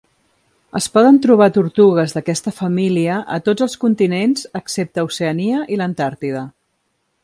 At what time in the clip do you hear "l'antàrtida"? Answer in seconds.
5.83-6.47